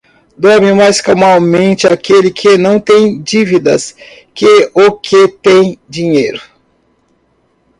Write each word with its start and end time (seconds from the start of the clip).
Dorme 0.39 0.73
mais 0.73 0.99
calmamente 0.99 1.85
aquele 1.85 2.31
que 2.31 2.57
não 2.57 2.79
tem 2.79 3.21
dívidas 3.21 3.95
que 4.33 4.71
o 4.73 4.93
que 4.93 5.27
tem 5.27 5.77
dinheiro. 5.87 6.41